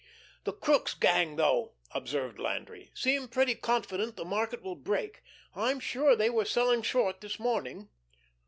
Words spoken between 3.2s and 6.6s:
pretty confident the market will break. I'm sure they were